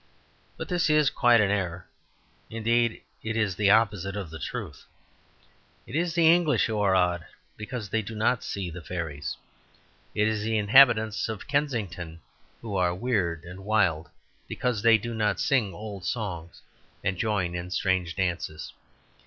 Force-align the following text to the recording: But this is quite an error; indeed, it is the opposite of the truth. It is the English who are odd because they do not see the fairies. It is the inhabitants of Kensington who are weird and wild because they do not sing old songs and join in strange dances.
But 0.57 0.67
this 0.67 0.89
is 0.89 1.11
quite 1.11 1.39
an 1.41 1.51
error; 1.51 1.87
indeed, 2.49 3.03
it 3.21 3.37
is 3.37 3.55
the 3.55 3.69
opposite 3.69 4.15
of 4.15 4.31
the 4.31 4.39
truth. 4.39 4.85
It 5.85 5.95
is 5.95 6.15
the 6.15 6.25
English 6.33 6.65
who 6.65 6.79
are 6.79 6.95
odd 6.95 7.23
because 7.55 7.87
they 7.87 8.01
do 8.01 8.15
not 8.15 8.43
see 8.43 8.71
the 8.71 8.81
fairies. 8.81 9.37
It 10.15 10.27
is 10.27 10.41
the 10.41 10.57
inhabitants 10.57 11.29
of 11.29 11.47
Kensington 11.47 12.19
who 12.61 12.75
are 12.77 12.95
weird 12.95 13.43
and 13.45 13.63
wild 13.63 14.09
because 14.47 14.81
they 14.81 14.97
do 14.97 15.13
not 15.13 15.39
sing 15.39 15.71
old 15.71 16.03
songs 16.03 16.63
and 17.03 17.15
join 17.15 17.53
in 17.53 17.69
strange 17.69 18.15
dances. 18.15 18.73